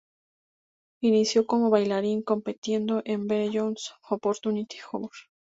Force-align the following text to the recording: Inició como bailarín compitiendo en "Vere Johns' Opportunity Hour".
Inició 1.03 1.45
como 1.45 1.69
bailarín 1.69 2.23
compitiendo 2.23 3.03
en 3.05 3.27
"Vere 3.27 3.51
Johns' 3.53 3.93
Opportunity 4.09 4.77
Hour". 4.91 5.11